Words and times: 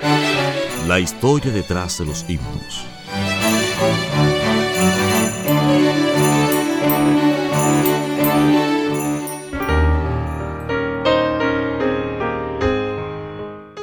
La 0.00 1.00
historia 1.00 1.52
detrás 1.52 1.98
de 1.98 2.06
los 2.06 2.24
himnos. 2.28 2.86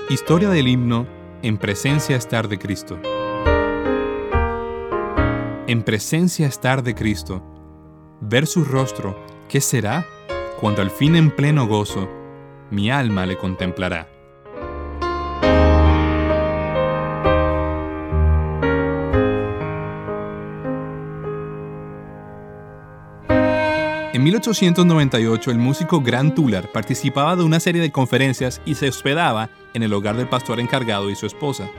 Historia 0.10 0.50
del 0.50 0.68
himno 0.68 1.08
En 1.42 1.58
presencia 1.58 2.16
estar 2.16 2.48
de 2.48 2.58
Cristo. 2.58 3.00
En 5.68 5.84
presencia 5.84 6.48
estar 6.48 6.82
de 6.82 6.96
Cristo. 6.96 7.44
Ver 8.22 8.48
su 8.48 8.64
rostro, 8.64 9.20
¿qué 9.50 9.60
será? 9.60 10.06
Cuando 10.60 10.82
al 10.82 10.92
fin 10.92 11.16
en 11.16 11.30
pleno 11.32 11.68
gozo 11.68 12.10
mi 12.72 12.90
alma 12.90 13.26
le 13.26 13.38
contemplará. 13.38 14.15
1898, 24.36 25.50
el 25.50 25.58
músico 25.58 26.02
Grant 26.02 26.36
Tuller 26.36 26.70
participaba 26.70 27.38
de 27.38 27.44
una 27.44 27.62
serie 27.62 27.82
de 27.82 27.92
conferencias 27.92 28.62
y 28.66 28.76
se 28.76 28.90
hospedaba 28.90 29.50
en 29.74 29.82
el 29.82 29.94
hogar 29.94 30.18
del 30.18 30.28
pastor 30.28 30.60
encargado 30.60 31.10
y 31.10 31.16
su 31.16 31.26
esposa. 31.26 31.70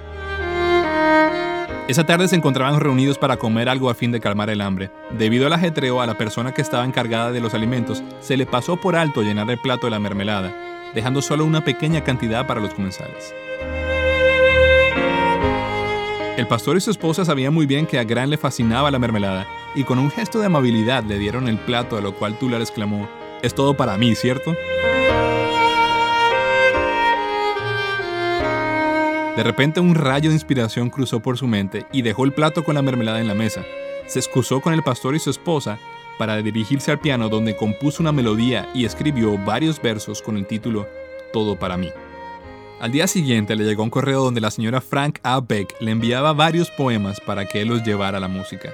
Esa 1.86 2.06
tarde 2.06 2.28
se 2.28 2.36
encontraban 2.36 2.80
reunidos 2.80 3.18
para 3.18 3.36
comer 3.36 3.68
algo 3.68 3.90
a 3.90 3.94
fin 3.94 4.10
de 4.10 4.20
calmar 4.20 4.48
el 4.48 4.62
hambre. 4.62 4.90
Debido 5.10 5.46
al 5.46 5.52
ajetreo, 5.52 6.00
a 6.00 6.06
la 6.06 6.16
persona 6.16 6.54
que 6.54 6.62
estaba 6.62 6.86
encargada 6.86 7.30
de 7.30 7.40
los 7.40 7.52
alimentos 7.52 8.02
se 8.20 8.38
le 8.38 8.46
pasó 8.46 8.80
por 8.80 8.96
alto 8.96 9.20
llenar 9.20 9.50
el 9.50 9.60
plato 9.60 9.86
de 9.86 9.90
la 9.90 10.00
mermelada, 10.00 10.54
dejando 10.94 11.20
solo 11.20 11.44
una 11.44 11.62
pequeña 11.62 12.04
cantidad 12.04 12.46
para 12.46 12.60
los 12.60 12.72
comensales. 12.72 13.34
El 16.36 16.46
pastor 16.46 16.76
y 16.76 16.82
su 16.82 16.90
esposa 16.90 17.24
sabían 17.24 17.54
muy 17.54 17.64
bien 17.64 17.86
que 17.86 17.98
a 17.98 18.04
Grant 18.04 18.28
le 18.28 18.36
fascinaba 18.36 18.90
la 18.90 18.98
mermelada, 18.98 19.46
y 19.74 19.84
con 19.84 19.98
un 19.98 20.10
gesto 20.10 20.38
de 20.38 20.46
amabilidad 20.46 21.02
le 21.02 21.18
dieron 21.18 21.48
el 21.48 21.56
plato, 21.56 21.96
a 21.96 22.02
lo 22.02 22.14
cual 22.14 22.38
Tuller 22.38 22.60
exclamó, 22.60 23.08
es 23.42 23.54
todo 23.54 23.74
para 23.74 23.96
mí, 23.96 24.14
¿cierto? 24.14 24.54
De 29.34 29.42
repente 29.42 29.80
un 29.80 29.94
rayo 29.94 30.28
de 30.28 30.36
inspiración 30.36 30.90
cruzó 30.90 31.20
por 31.20 31.38
su 31.38 31.46
mente 31.46 31.86
y 31.90 32.02
dejó 32.02 32.26
el 32.26 32.32
plato 32.32 32.64
con 32.64 32.74
la 32.74 32.82
mermelada 32.82 33.20
en 33.20 33.28
la 33.28 33.34
mesa. 33.34 33.64
Se 34.06 34.18
excusó 34.18 34.60
con 34.60 34.74
el 34.74 34.82
pastor 34.82 35.14
y 35.14 35.18
su 35.18 35.30
esposa 35.30 35.78
para 36.18 36.36
dirigirse 36.36 36.90
al 36.90 36.98
piano 36.98 37.30
donde 37.30 37.56
compuso 37.56 38.02
una 38.02 38.12
melodía 38.12 38.68
y 38.74 38.84
escribió 38.84 39.38
varios 39.38 39.80
versos 39.80 40.20
con 40.20 40.36
el 40.36 40.46
título 40.46 40.86
Todo 41.32 41.58
para 41.58 41.78
mí. 41.78 41.90
Al 42.78 42.92
día 42.92 43.06
siguiente 43.06 43.56
le 43.56 43.64
llegó 43.64 43.82
un 43.82 43.90
correo 43.90 44.22
donde 44.22 44.42
la 44.42 44.50
señora 44.50 44.82
Frank 44.82 45.18
A. 45.22 45.40
Beck 45.40 45.74
le 45.80 45.92
enviaba 45.92 46.34
varios 46.34 46.70
poemas 46.70 47.20
para 47.20 47.46
que 47.46 47.62
él 47.62 47.68
los 47.68 47.82
llevara 47.82 48.18
a 48.18 48.20
la 48.20 48.28
música. 48.28 48.70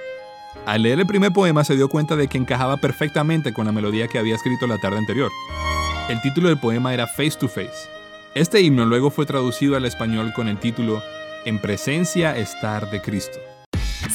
Al 0.66 0.82
leer 0.82 0.98
el 0.98 1.06
primer 1.06 1.32
poema 1.32 1.62
se 1.62 1.76
dio 1.76 1.88
cuenta 1.88 2.16
de 2.16 2.26
que 2.26 2.36
encajaba 2.36 2.78
perfectamente 2.78 3.52
con 3.52 3.66
la 3.66 3.72
melodía 3.72 4.08
que 4.08 4.18
había 4.18 4.34
escrito 4.34 4.66
la 4.66 4.78
tarde 4.78 4.98
anterior. 4.98 5.30
El 6.08 6.20
título 6.20 6.48
del 6.48 6.58
poema 6.58 6.92
era 6.92 7.06
Face 7.06 7.36
to 7.38 7.48
Face. 7.48 7.88
Este 8.34 8.60
himno 8.60 8.84
luego 8.86 9.10
fue 9.10 9.24
traducido 9.24 9.76
al 9.76 9.84
español 9.84 10.32
con 10.34 10.48
el 10.48 10.58
título 10.58 11.00
En 11.44 11.60
presencia 11.60 12.36
estar 12.36 12.90
de 12.90 13.00
Cristo. 13.00 13.38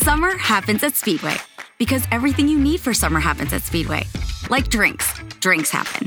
Summer 0.03 0.31
happens 0.37 0.83
at 0.83 0.95
Speedway 0.95 1.37
because 1.79 2.05
everything 2.11 2.47
you 2.49 2.59
need 2.59 2.79
for 2.79 2.93
summer 2.93 3.21
happens 3.21 3.53
at 3.53 3.61
Speedway. 3.61 4.05
Like 4.49 4.69
drinks, 4.69 5.13
drinks 5.39 5.71
happen. 5.71 6.06